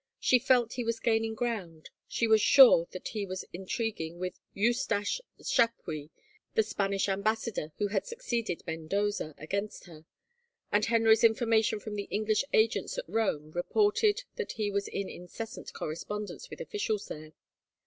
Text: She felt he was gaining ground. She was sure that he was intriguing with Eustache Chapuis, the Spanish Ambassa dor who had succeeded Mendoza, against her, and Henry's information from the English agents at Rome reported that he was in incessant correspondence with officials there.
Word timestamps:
She 0.19 0.39
felt 0.39 0.73
he 0.73 0.83
was 0.83 0.99
gaining 0.99 1.35
ground. 1.35 1.91
She 2.07 2.25
was 2.27 2.41
sure 2.41 2.87
that 2.89 3.09
he 3.09 3.23
was 3.23 3.45
intriguing 3.53 4.17
with 4.17 4.39
Eustache 4.51 5.21
Chapuis, 5.45 6.09
the 6.55 6.63
Spanish 6.63 7.07
Ambassa 7.07 7.51
dor 7.51 7.71
who 7.77 7.89
had 7.89 8.07
succeeded 8.07 8.63
Mendoza, 8.65 9.35
against 9.37 9.83
her, 9.83 10.05
and 10.71 10.85
Henry's 10.85 11.23
information 11.23 11.79
from 11.79 11.93
the 11.97 12.07
English 12.09 12.43
agents 12.51 12.97
at 12.97 13.07
Rome 13.07 13.51
reported 13.51 14.23
that 14.37 14.53
he 14.53 14.71
was 14.71 14.87
in 14.87 15.07
incessant 15.07 15.71
correspondence 15.73 16.49
with 16.49 16.61
officials 16.61 17.05
there. 17.05 17.33